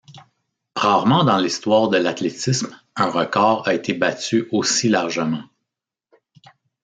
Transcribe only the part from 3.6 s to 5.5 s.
a été battu aussi largement.